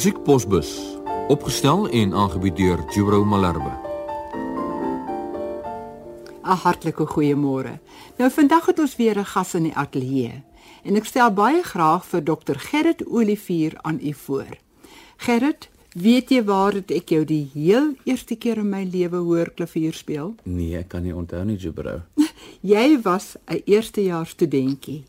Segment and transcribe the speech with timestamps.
[0.00, 0.96] Musiekposbus
[1.28, 3.72] opgestel en aangebied deur Jubro Malherbe.
[6.42, 7.74] 'n Hartlike goeiemôre.
[8.16, 10.42] Nou vandag het ons weer 'n gas in die ateljee
[10.84, 14.56] en ek stel baie graag vir Dr Gerrit Olivier aan u voor.
[15.16, 19.50] Gerrit, weet jy waar het ek jou die heel eerste keer in my lewe hoor
[19.50, 20.34] klavier speel?
[20.42, 22.00] Nee, ek kan nie onthou nie, Jubro.
[22.60, 25.04] Jy was 'n eerstejaars studentjie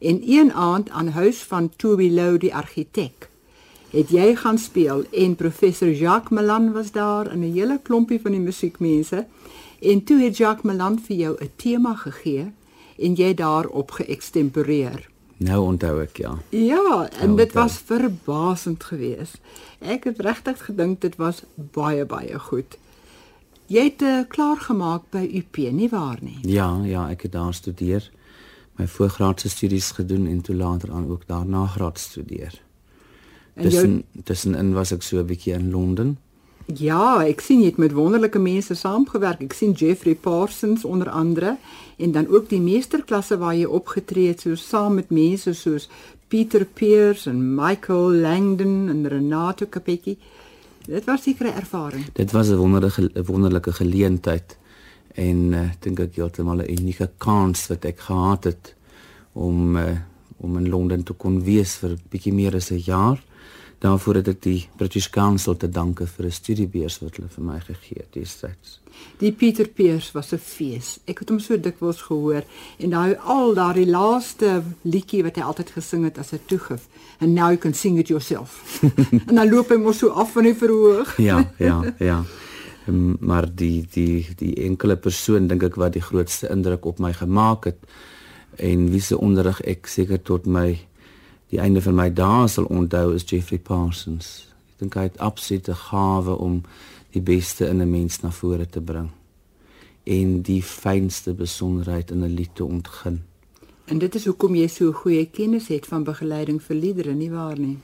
[0.00, 3.30] en een aand aan huis van Toby Lou die argitek
[3.92, 8.32] het jy gaan speel en professor Jacques Melan was daar en 'n hele klompie van
[8.32, 9.26] die musiekmense
[9.80, 12.52] en toe het Jacques Melan vir jou 'n tema gegee
[12.98, 15.08] en jy daarop geëkstemporeer.
[15.36, 16.38] Nou onthou ek ja.
[16.48, 19.40] Ja, en Nou, dit was verbasend geweest.
[19.78, 22.78] Ek het regtig gedink dit was baie baie goed.
[23.66, 26.38] Jy het uh, klaar gemaak by UP, nie waar nie?
[26.42, 28.10] Ja, ja, ek het daar studeer.
[28.76, 32.62] My voorgraadse studies gedoen en toe later aan ook daarna graad studeer.
[33.54, 36.18] En jou- Tussen tussenin was ek so 'n bietjie in Londen.
[36.74, 39.40] Ja, ek sien jy het met wonderlike mense saamgewerk.
[39.42, 41.56] Ek sien Jeffrey Parsons onder andere
[41.98, 45.88] en dan ook die meesterklasse waar jy opgetree het so saam met mense soos
[46.28, 50.16] Pieter Peers en Michael Langdon en Renato Capecchi.
[50.86, 52.04] Dit was seker 'n ervaring.
[52.12, 54.56] Dit was 'n wonderlike wonderlike geleentheid
[55.14, 58.74] en uh, dink ek heeltemal 'n unieke kans wat ek gehad het
[59.32, 59.98] om uh,
[60.38, 63.22] om in Londen te kon wees vir 'n bietjie meer as 'n jaar.
[63.82, 67.58] Daarvoor het ek die British Council te danke vir 'n studiebeurs wat hulle vir my
[67.60, 68.78] gegee het destyds.
[69.18, 71.00] Die Pieter Peers was 'n fees.
[71.06, 72.44] Ek het hom so dikwels gehoor
[72.78, 76.86] en daai al daardie laaste liedjie wat hy altyd gesing het as 'n toegif.
[77.18, 78.82] And now you can sing it yourself.
[79.28, 81.16] en dan loop hy mos so af van die verhoog.
[81.30, 82.24] ja, ja, ja.
[82.86, 87.12] Ehm, Maar die die die enkele persoon dink ek wat die grootste indruk op my
[87.12, 87.78] gemaak het
[88.56, 90.78] en wie se onderrig ek seker tot my
[91.52, 94.28] die einde van my dae sal onthou is Jeffrey Parsons.
[94.72, 96.62] Ek dink hy het absolute gawe om
[97.12, 99.10] die beste in 'n mens na vore te bring
[100.06, 103.22] en die fynste besonderheid in 'n lied te ontgin.
[103.86, 107.58] En dit is hoekom jy so goeie kennis het van begeleiding vir liedere, nie waar
[107.58, 107.78] nie?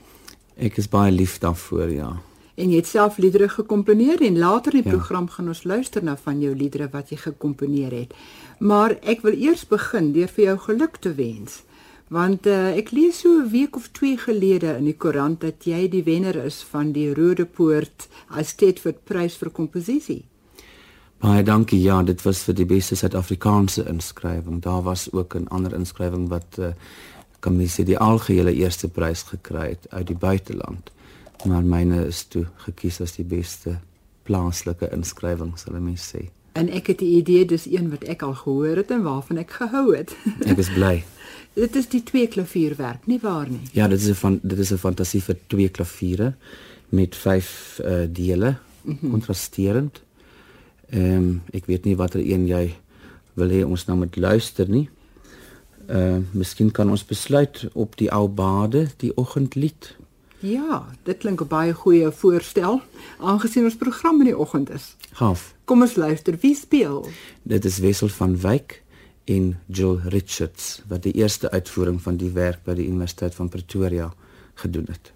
[0.57, 2.21] Ek is baie lief daarvoor, ja.
[2.55, 4.97] En jy het self liedere gekomponeer en later in die Ja.
[4.97, 8.13] program gaan ons luister na van jou liedere wat jy gekomponeer het.
[8.59, 11.63] Maar ek wil eers begin deur vir jou geluk te wens.
[12.09, 15.87] Want uh, ek lees so 'n week of 2 gelede in die koerant dat jy
[15.89, 20.23] die wenner is van die Rode Poort Estetford Prys vir komposisie.
[21.19, 21.81] Baie dankie.
[21.81, 24.61] Ja, dit was vir die beste Suid-Afrikaanse inskrywing.
[24.61, 26.73] Daar was ook 'n ander inskrywing wat uh,
[27.39, 30.91] kan mens sê die algehele eerste prys gekry het uit die buiteland.
[31.45, 33.79] Maar myne is toe gekies as die beste
[34.23, 36.29] plaaslike inskrywing, sal ek mens sê.
[36.51, 39.51] En ek het die idee dis een wat ek al gehoor het en waarvan ek
[39.51, 40.15] gehou het.
[40.45, 41.03] Ek is bly.
[41.59, 43.61] dit is die twee klavierwerk, nie waar nie?
[43.73, 46.33] Ja, dit is 'n van dit is 'n fantasie vir twee klaviere
[46.89, 48.57] met vyf uh, dele,
[49.01, 50.01] kontrasterend.
[50.89, 52.75] Ehm um, ek weet nie watter een jy
[53.33, 54.89] wil hê ons nou moet luister nie.
[55.87, 59.95] Ehm uh, miskien kan ons besluit op die ou bade, die oggendlied.
[60.39, 62.81] Ja, dit klink 'n baie goeie voorstel
[63.19, 64.95] aangesien ons program in die oggend is.
[65.17, 65.55] Gaaf.
[65.65, 67.07] Kom ons luister, wie speel?
[67.43, 68.81] Dit is Wessel van Wyk
[69.29, 74.11] en Jill Richards wat die eerste uitvoering van die werk by die Universiteit van Pretoria
[74.61, 75.13] gedoen het.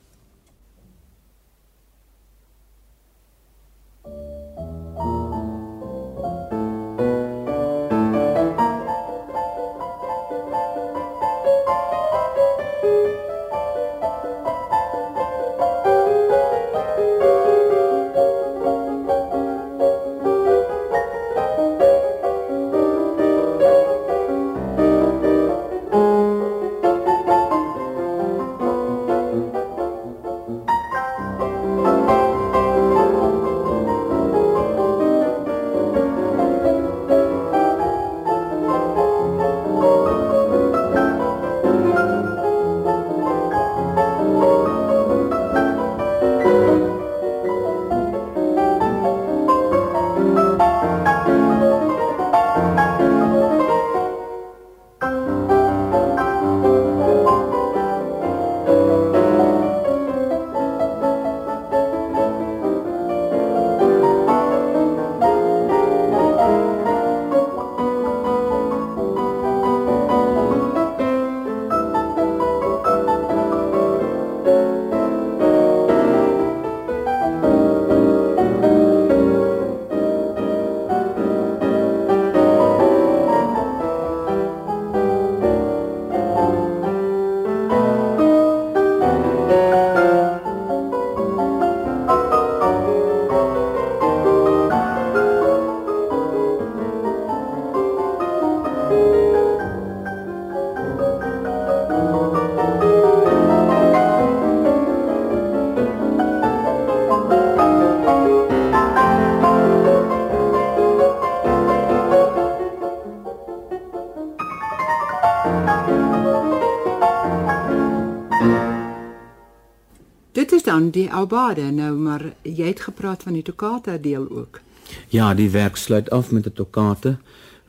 [120.94, 124.62] Die Aubade nou, maar jy het gepraat van die toccata deel ook.
[125.10, 127.18] Ja, die werk sluit af met 'n toccata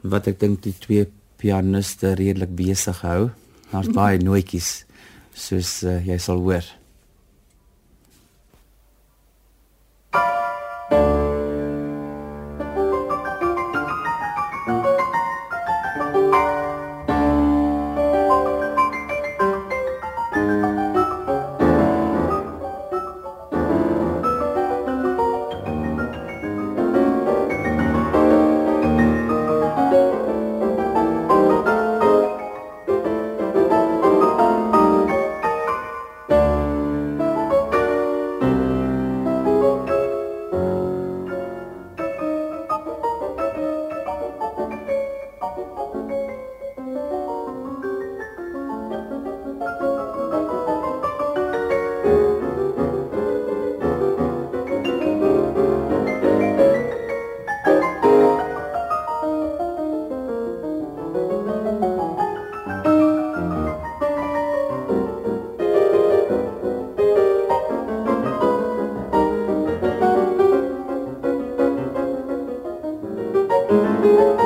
[0.00, 3.30] wat ek dink die twee pianiste redelik besig hou.
[3.70, 4.84] Daar's baie nootjies
[5.32, 6.64] soos uh, jy sal hoor.
[73.74, 74.43] Música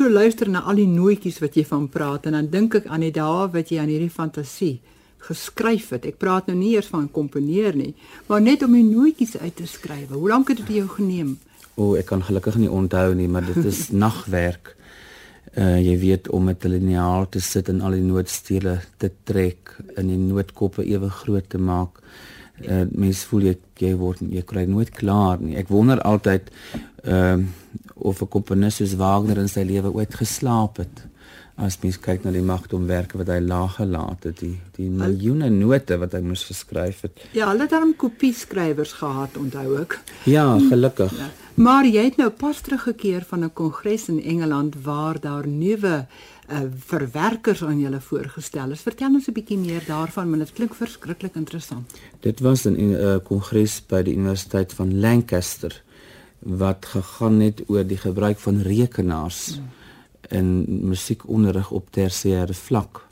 [0.00, 3.02] so luister na al die nootjies wat jy van praat en dan dink ek aan
[3.04, 4.78] die dae wat jy aan hierdie fantasie
[5.26, 6.06] geskryf het.
[6.08, 7.92] Ek praat nou nie eers van komponeer nie,
[8.30, 10.08] maar net om die nootjies uit te skryf.
[10.14, 11.34] Hoe lank het dit jou geneem?
[11.76, 14.72] O, ek kan gelukkig nie onthou nie, maar dit is nagwerk.
[15.52, 19.76] Uh jy weet om met 'n liniaal te sit en al die nootstele te trek
[19.96, 22.00] en die nootkoppe ewe groot te maak.
[22.64, 25.56] Uh mens voel jy jy word jy kry nooit klaar nie.
[25.60, 26.48] Ek wonder altyd
[27.04, 27.68] ehm uh,
[28.00, 31.06] of 'n komponis soos Wagner in sy lewe ooit geslaap het.
[31.56, 35.98] As mens kyk na die magtomwerke wat hy laag gelaat het, die die miljoene note
[35.98, 37.20] wat hy moes geskryf het.
[37.32, 40.00] Ja, hulle het dan kopieskrywers gehad, onthou ek.
[40.24, 41.12] Ja, gelukkig.
[41.18, 41.28] Ja.
[41.60, 46.06] Maar jy het nou pas teruggekeer van 'n kongres in Engeland waar daar nuwe
[46.50, 48.80] uh, verwerkers aan julle voorgestel is.
[48.80, 51.90] Vertel ons 'n bietjie meer daarvan, want dit klink verskriklik interessant.
[52.20, 55.82] Dit was 'n uh, kongres by die Universiteit van Lancaster
[56.40, 59.68] wat gegaan het oor die gebruik van rekenaars mm.
[60.28, 63.06] in musiekonderrig op tersiêre vlak.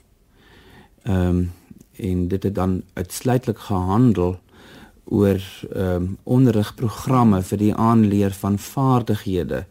[1.03, 1.51] Ehm um,
[1.99, 4.39] en dit het dan uitsluitlik gehandel
[5.03, 5.41] oor
[5.73, 9.65] ehm um, onderrigprogramme vir die aanleer van vaardighede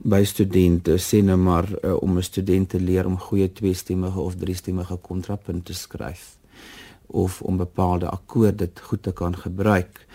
[0.00, 4.36] by studente, sê nou maar uh, om 'n student te leer om goeie tweestemmige of
[4.36, 6.38] driestemmige kontrapunt te skryf
[7.06, 10.06] of om bepaalde akkoorde goed te kan gebruik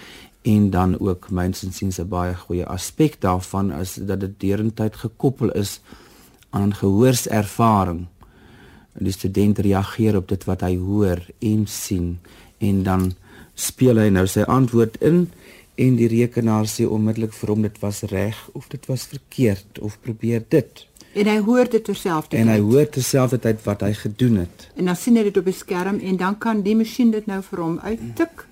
[0.45, 5.51] en dan ook mynsins sien 'n baie goeie aspek daarvan is dat dit derentyd gekoppel
[5.51, 5.79] is
[6.49, 8.05] aan gehoorservaring.
[8.93, 12.19] Die student reageer op dit wat hy hoor en sien
[12.57, 13.13] en dan
[13.53, 15.29] speel hy nou sy antwoord in
[15.75, 19.99] en die rekenaar sê onmiddellik vir hom dit was reg of dit was verkeerd of
[20.01, 20.87] probeer dit.
[21.13, 22.39] En hy hoor dit terselfdertyd.
[22.39, 24.69] En hy hoor terselfdertyd wat hy gedoen het.
[24.75, 27.41] En dan sien hy dit op die skerm en dan kan die masjien dit nou
[27.41, 28.47] vir hom uittik.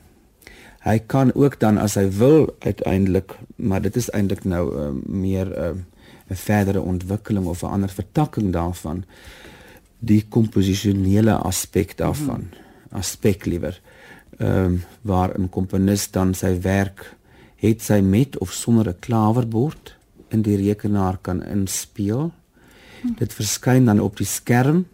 [0.83, 5.47] Hy kan ook dan as hy wil uiteindelik, maar dit is eintlik nou uh, meer
[5.47, 5.85] 'n
[6.29, 9.03] uh, verdere ontwikkeling of 'n ander vertakking daarvan
[9.99, 12.99] die komposisionele aspek daarvan mm -hmm.
[12.99, 13.81] aspek liewer
[14.37, 17.15] ehm um, waar 'n komponis dan sy werk
[17.55, 19.95] het sy met of sonder 'n klawerbord
[20.29, 22.31] in die rekenaar kan inspeel.
[23.01, 23.07] Hm.
[23.17, 24.85] Dit verskyn dan op die skerm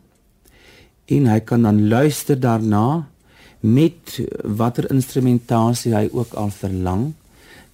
[1.06, 3.08] en hy kan dan luister daarna
[3.60, 7.14] met watter instrumentasie hy ook al verlang.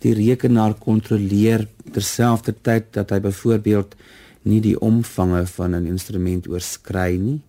[0.01, 3.96] Die rekenaar kontroleer terselfdertyd dat hy byvoorbeeld
[4.46, 7.42] nie die omvange van 'n instrument oorskry nie.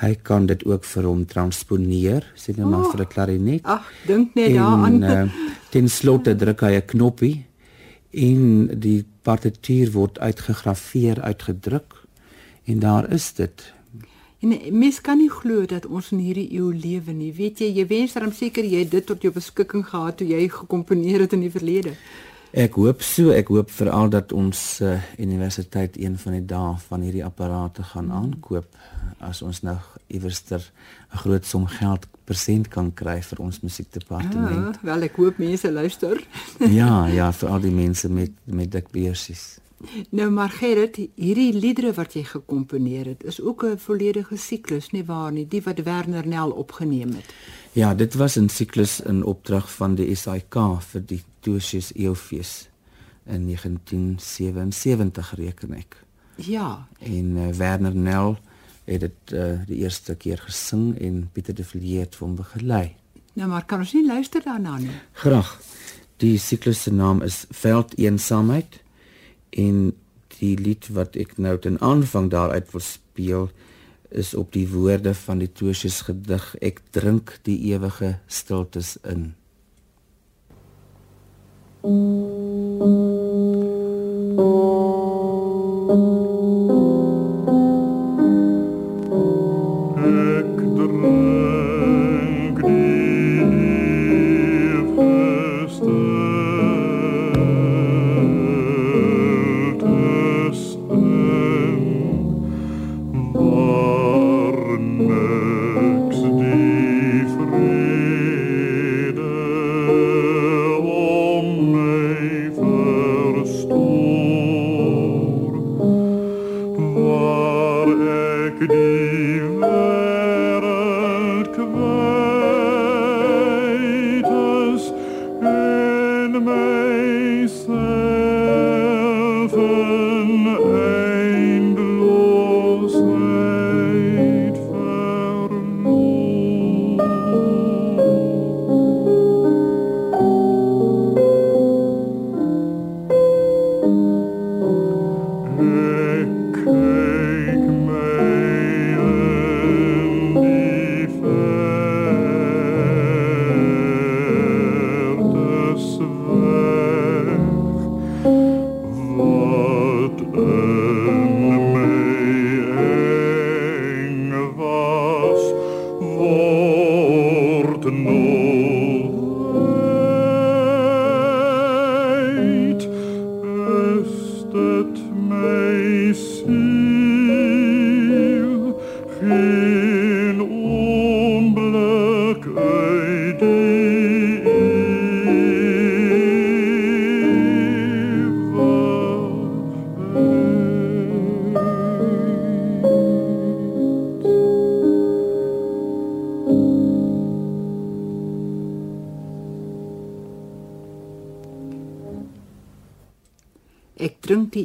[0.00, 3.64] Hy kan dit ook vir hom transponeer, sê net maar oh, vir 'n klarinet.
[3.64, 5.02] Ag, dink net daaraan.
[5.02, 5.32] Uh,
[5.70, 7.44] ten slotte druk hy 'n knoppie
[8.10, 11.94] en die partituur word uitgegraveer, uitgedruk
[12.64, 13.72] en daar is dit.
[14.42, 17.30] En mens kan nie glo dat ons in hierdie eeu lewe nie.
[17.36, 20.48] Weet jy, jy wens dan seker jy het dit tot jou beskikking gehad toe jy
[20.50, 21.94] gekomponeer het in die verlede.
[22.52, 27.06] Ek hoop so, ek hoop veral dat ons uh, universiteit een van die dae van
[27.06, 28.66] hierdie apparate gaan aankoop
[29.22, 29.78] as ons nou
[30.10, 30.60] iewerster
[31.14, 34.76] 'n groot som geld persent kan kry vir ons musiekdepartement.
[34.76, 36.20] Ah, wel ek hoop mense luister.
[36.58, 39.60] ja, ja, vir al die mense met met dik beursies.
[40.10, 45.04] Nou maar Gerrit, hierdie liedere wat jy gekomponeer het, is ook 'n volledige siklus, nie
[45.04, 47.34] waar nie, die wat Werner Nel opgeneem het.
[47.72, 52.68] Ja, dit was 'n siklus in opdrag van die SAIK vir die Toosius Eeufees
[53.26, 56.04] in 1977 reken ek.
[56.36, 58.38] Ja, En uh, Werner Nel
[58.84, 62.94] het dit uh, die eerste keer gesing en Pieter de Villiers het hom begelei.
[63.32, 64.90] nou maar kan ons nie luister daarna nie.
[65.12, 65.60] Graag.
[66.16, 68.81] Die siklus se naam is Veld Eensaamheid
[69.52, 69.92] en
[70.38, 73.50] die lied wat ek nou ten aanvang daaruit wil speel
[74.12, 79.32] is op die woorde van die Toosius gedig Ek drink die ewige stiltes in.
[81.82, 83.21] Ek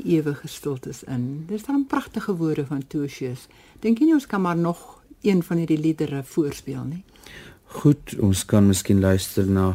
[0.08, 1.46] ewige stiltes in.
[1.48, 3.48] Dis dan pragtige woorde van Toosius.
[3.84, 7.04] Dink jy nie ons kan maar nog een van hierdie liedere voorspeel nie?
[7.82, 9.74] Goed, ons kan miskien luister na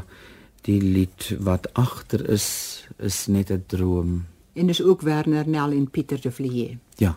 [0.66, 2.48] die lied wat agter is
[2.98, 4.24] is net 'n droom.
[4.52, 6.78] En dis ook Werner Nel en Pieter de Villiers.
[6.96, 7.16] Ja.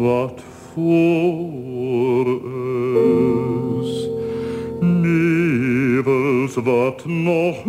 [0.00, 0.40] Wat
[0.72, 2.26] voor
[3.82, 4.08] is,
[4.80, 7.64] nevels wat nog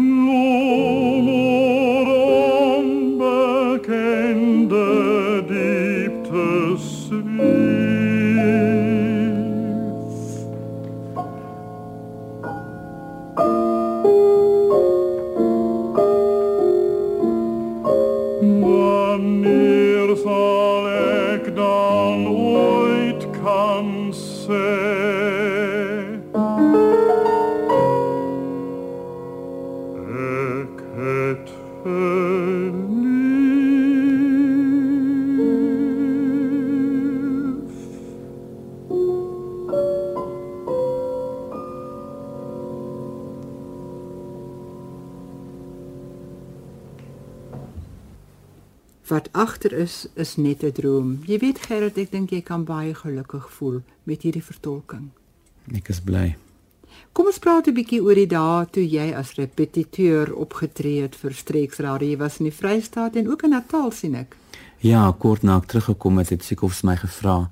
[31.80, 31.90] Wat
[49.32, 51.20] achter is, is net een droom.
[51.26, 55.10] Je weet Gerrit, ik denk je kan baie gelukkig voel met hierdie vertolking.
[55.72, 56.38] Ik is blij.
[57.12, 61.34] Kom ons praat 'n bietjie oor die dae toe jy as repetiteur opgetree het vir
[61.34, 62.10] Streeksradio.
[62.10, 64.36] Jy was in die Vrystaat en ook in Natal sien ek.
[64.80, 67.50] Ja, kort na ek teruggekom het, het Siekhoff my gevra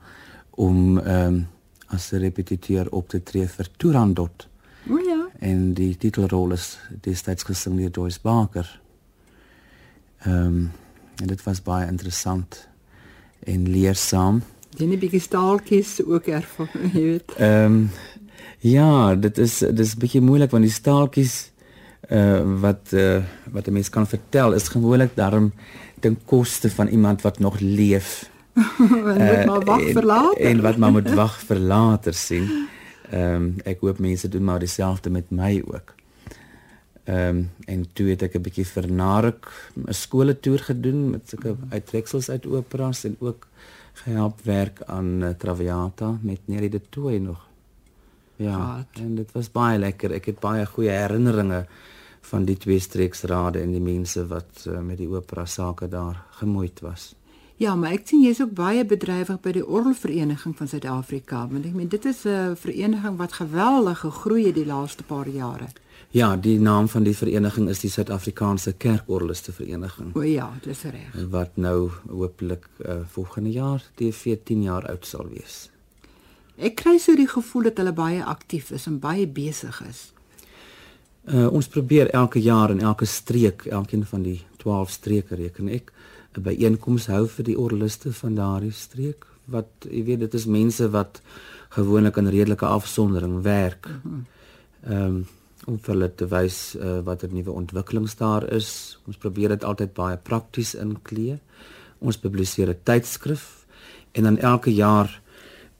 [0.56, 1.48] om ehm um,
[1.88, 4.48] as 'n repetiteur op te tree vir Turandot.
[4.90, 5.28] O ja.
[5.40, 8.82] En die titelrol is destyds gesing deur Joyce Barker.
[10.24, 10.72] Ehm um,
[11.22, 12.68] en dit was baie interessant
[13.40, 14.42] en leersaam.
[14.78, 17.32] Jy het 'n bietjie staaltjies ook ervaar, jy weet.
[17.38, 17.90] Ehm um,
[18.60, 21.52] ja, dit is dit is 'n bietjie moeilik want die staaltjies
[22.10, 25.54] uh wat uh wat 'n mens kan vertel is gewoonlik daarom
[26.00, 28.30] ten koste van iemand wat nog leef.
[28.58, 30.42] en moet maar wag vir later.
[30.42, 32.68] En, en wat maar moet wag vir later sien.
[33.12, 35.94] Ehm um, ek hoop mense doen maar dieselfde met my ook.
[37.04, 41.56] Ehm um, en toe het ek 'n bietjie vir Narek 'n skooletoer gedoen met sulke
[41.70, 43.48] uittreksels uit operas en ook
[43.94, 47.48] gehelp werk aan uh, Traviata met Neri de Tooi nog.
[48.38, 49.02] Ja, Wat?
[49.04, 50.12] en dit was baie lekker.
[50.14, 51.66] Ek het baie goeie herinneringe
[52.22, 56.80] van die twee streeksrade en die mense wat uh, met die opera sake daar gemoeid
[56.82, 57.16] was.
[57.58, 61.74] Ja, maar ek sien jy's ook baie bedrywig by die Orgelvereniging van Suid-Afrika, want ek
[61.74, 65.68] meen dit is 'n vereniging wat geweldig gegroei het die laaste paar jare.
[66.12, 71.26] Ja, die naam van die vereniging is die Suid-Afrikaanse Kerkorgeliste Vereniging O ja, dis reg.
[71.30, 75.70] wat nou hopelik uh, volgende jaar TV 10 jaar oud sal wees.
[76.58, 80.12] Ek kry so die gevoel dat hulle baie aktief is en baie besig is.
[81.28, 85.92] Uh, ons probeer elke jaar in elke streek, elkeen van die 12 streke reken ek,
[86.38, 90.90] 'n byeenkoms hou vir die orgeliste van daardie streek wat jy weet dit is mense
[90.92, 91.22] wat
[91.70, 93.88] gewoonlik in redelike afsondering werk.
[94.84, 95.26] Ehm um,
[95.68, 99.00] om vir hulle te wys uh, wat 'n nuwe ontwikkelings daar is.
[99.08, 101.40] Ons probeer dit altyd baie prakties inklee.
[102.00, 103.66] Ons publiseer 'n tydskrif
[104.12, 105.22] en dan elke jaar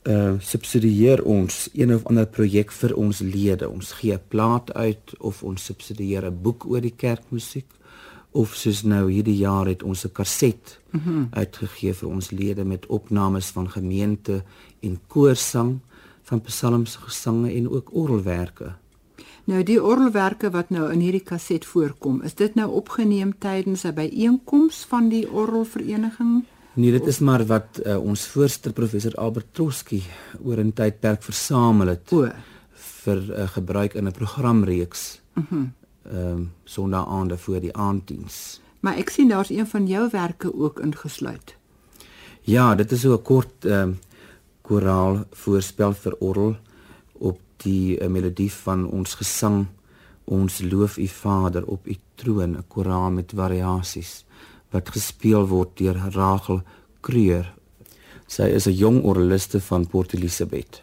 [0.08, 3.70] uh subsidieer ons een of ander projek vir ons lede.
[3.70, 7.68] Ons gee 'n plaat uit of ons subsidieer 'n boek oor die kerkmusiek
[8.32, 11.28] of soos nou hierdie jaar het ons 'n kaset mm -hmm.
[11.32, 14.44] uitgegee vir ons lede met opnames van gemeente
[14.80, 15.80] en koorsang
[16.24, 18.76] van psalms gesange en ook orgelwerke.
[19.44, 23.94] Nou die orgelwerke wat nou in hierdie kaset voorkom, is dit nou opgeneem tydens 'n
[23.94, 26.44] byeenkoms van die Orgelvereniging?
[26.78, 30.04] Nee, dit is maar wat uh, ons voorste professor Albert Trotsky
[30.46, 32.30] oor 'n tydperk versamel het O,
[33.02, 35.22] vir uh, gebruik in 'n programreeks.
[35.34, 35.56] Mhm.
[35.56, 35.74] Mm
[36.08, 38.62] ehm um, sonderaande voor die aanddiens.
[38.80, 41.56] maar ek sien daar's een van jou werke ook ingesluit.
[42.42, 44.00] Ja, dit is so 'n kort ehm um,
[44.62, 46.56] koraal voorspel vir orgel
[47.14, 49.68] op die uh, melodie van ons gesang
[50.28, 54.26] Ons loof U Vader op U troon, 'n koraal met variasies
[54.72, 56.62] wat gespeel word deur Rachel
[57.02, 57.54] Kreur.
[58.28, 60.82] Sy is 'n jong orgeliste van Port Elizabeth.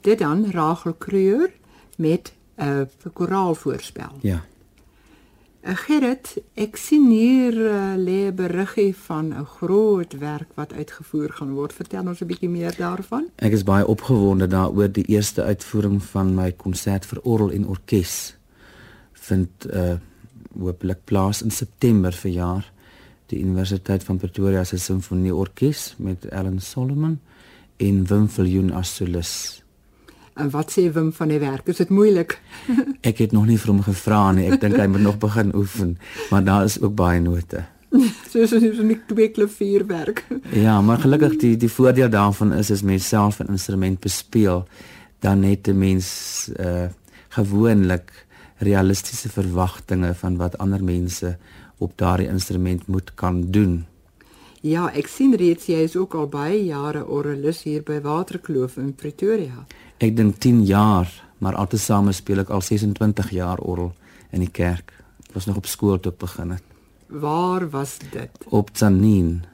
[0.00, 1.50] Dit dan Rachel Kreur
[1.96, 4.12] met 'n uh, koraalvoorspel.
[4.20, 4.44] Ja.
[5.62, 11.30] Uh, Gerrit, ek sien hier uh, lê 'n beriggie van 'n groot werk wat uitgevoer
[11.32, 11.72] gaan word.
[11.72, 13.28] Vertel ons 'n bietjie meer daarvan.
[13.36, 18.36] Ek is baie opgewonde daaroor die eerste uitvoering van my konsert vir orgel en orkes
[19.12, 19.96] vind uh
[20.58, 22.72] hopelik plaas in September verjaar
[23.26, 27.18] die Universiteit van Pretoria se simfonieorkes met Ellen Solomon
[27.76, 29.62] en Wim Viljoen as solis.
[30.38, 31.66] En wat sê Wim van die werk?
[31.66, 32.36] Is dit moeilik?
[33.10, 34.46] Ek het nog nie vir hom gevra nie.
[34.52, 35.96] Ek dink hy moet nog begin oefen,
[36.30, 37.64] maar daar is ook baie note.
[38.30, 40.24] Soos as jy net twee klavierwerk.
[40.66, 44.66] Ja, maar gelukkig die die voordeel daarvan is as mens self 'n instrument bespeel,
[45.20, 46.88] dan het 'n mens uh
[47.28, 48.26] gewoonlik
[48.58, 51.36] realistiese verwagtinge van wat ander mense
[51.78, 53.86] op daardie instrument moet kan doen.
[54.60, 58.94] Ja, ek sien reeds jy is ook al baie jare orgelis hier by Waterkloof in
[58.94, 59.66] Pretoria.
[59.98, 61.08] Ek dink 10 jaar,
[61.42, 63.92] maar altesaame speel ek al 26 jaar orgel
[64.30, 64.92] in die kerk.
[65.28, 66.62] Ek was nog op skool toe ek begin het.
[67.08, 68.30] Waar was dit?
[68.52, 69.44] Op Tsanin.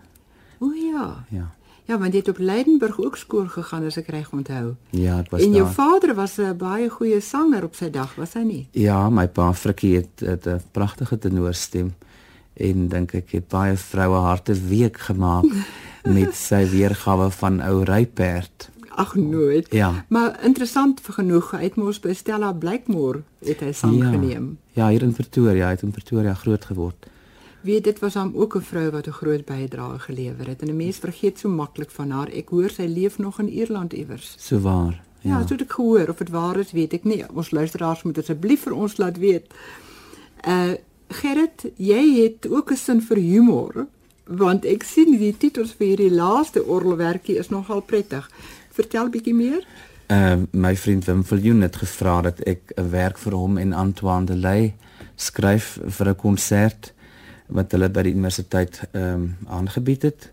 [0.60, 1.24] O ja.
[1.30, 1.50] Ja.
[1.86, 4.74] Ja, want jy het op Leidenburg ook skool gegaan as ek reg onthou.
[4.96, 5.72] Ja, ek was En jou daar.
[5.74, 8.68] vader was 'n baie goeie sanger op sy dag, was hy nie?
[8.72, 11.94] Ja, my pa Frikkie het het 'n pragtige tenorstem
[12.56, 15.44] en dink ek het baie vroue harte week gemaak
[16.16, 18.70] met sy weergawe van ou ryperd.
[18.94, 19.66] Ag nooit.
[19.72, 20.04] Ja.
[20.08, 24.10] Maar interessant genoeg, hy het mos by Stella Blakemore het hy sang ja.
[24.10, 24.58] geneem.
[24.72, 27.08] Ja, hier in Pretoria, hy het in Pretoria groot geword.
[27.64, 30.76] Weet dit was hom ook 'n vrou wat 'n groot bydrae gelewer het en 'n
[30.76, 32.28] mens vergeet so maklik van haar.
[32.28, 34.34] Ek hoor sy leef nog in Ierland iewers.
[34.38, 35.02] So waar.
[35.20, 37.24] Ja, ja so het ek gehoor of dit waar is, weet ek nie.
[37.34, 39.46] Ons luisteraars moet asseblief vir ons laat weet.
[40.46, 40.72] Uh
[41.08, 43.86] Gerrit, jy het ook 'n sin vir humor,
[44.24, 48.30] want ek sien die titels vir hierdie laaste orgelwerkie is nogal prettig.
[48.74, 49.62] Vertel bietjie meer.
[50.12, 54.26] Uh my vriend Wim Viljoen het gevra dat ek 'n werk vir hom en Antoine
[54.26, 54.74] de Ley
[55.16, 56.92] skryf vir 'n konsert
[57.46, 60.30] wat hulle by die universiteit ehm um, aangebied het.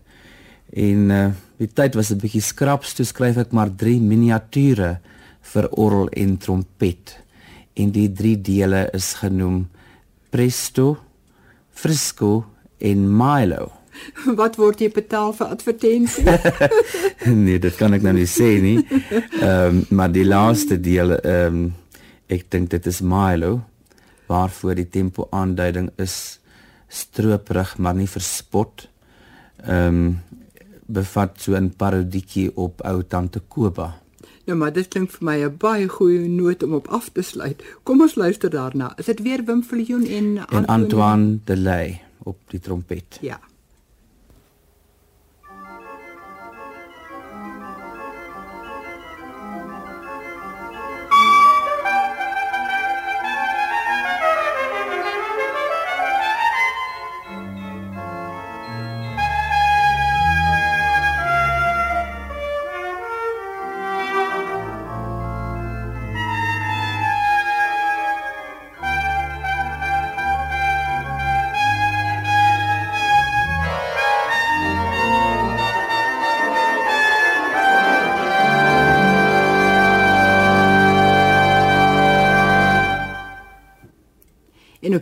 [0.72, 4.98] En uh die tyd was 'n bietjie skraps, toe skryf ek maar 3 miniature
[5.40, 7.18] vir orgel en trompet.
[7.74, 9.68] En die drie dele is genoem
[10.30, 10.98] Presto,
[11.70, 12.44] Frisco
[12.78, 13.72] en Milo.
[14.40, 16.24] Wat word jy betaal vir advertensie?
[17.46, 18.78] nee, dit kan ek nou nie sê nie.
[19.40, 21.74] Ehm um, maar die laaste deel ehm um,
[22.32, 23.60] ek dink dit is Milo
[24.30, 26.40] waarvoor die tempo aanduiding is
[26.88, 28.88] strooprig maar nie verspot.
[29.64, 30.20] Ehm um,
[30.92, 34.02] bevat so 'n parodietjie op ou tante Koba.
[34.44, 37.62] nou maar dit klink vir my 'n baie goeie noot om op af te sluit.
[37.82, 38.92] Kom ons luister daarna.
[38.98, 43.18] Is dit weer Wim Viljoen en En Antoine de Ley op die trompet.
[43.20, 43.40] Ja.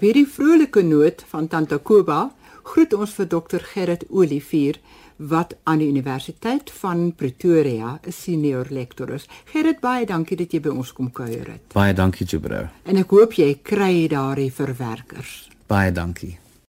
[0.01, 2.31] Op hierdie vrolike noot van Tante Koba
[2.65, 4.79] groet ons vir Dr Gerrit Olivier
[5.31, 9.29] wat aan die Universiteit van Pretoria 'n senior lektor is.
[9.53, 11.61] Gerrit, baie dankie dat jy by ons kom kuier het.
[11.75, 12.69] Baie dankie Jubro.
[12.85, 15.51] En ek hoop jy kry daardie verwerkers.
[15.67, 16.39] Baie dankie.